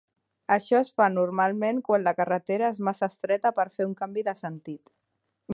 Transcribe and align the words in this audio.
Això 0.53 0.79
es 0.85 0.87
fa 1.01 1.07
normalment 1.17 1.83
quan 1.89 2.03
la 2.09 2.15
carretera 2.21 2.71
és 2.75 2.83
massa 2.89 3.13
estreta 3.17 3.55
per 3.61 3.69
fer 3.79 3.91
un 3.93 3.97
canvi 4.03 4.29
de 4.31 4.39
sentit. 4.45 4.95